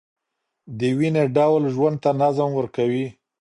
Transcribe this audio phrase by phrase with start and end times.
[0.79, 3.05] دویني ډول ژوند ته نظم ورکوي.